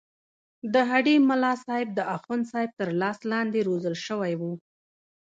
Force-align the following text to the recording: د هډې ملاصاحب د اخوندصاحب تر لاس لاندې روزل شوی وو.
د 0.73 0.75
هډې 0.89 1.15
ملاصاحب 1.29 1.89
د 1.95 1.99
اخوندصاحب 2.15 2.71
تر 2.79 2.89
لاس 3.01 3.17
لاندې 3.31 3.59
روزل 3.69 3.95
شوی 4.07 4.33
وو. 4.39 4.53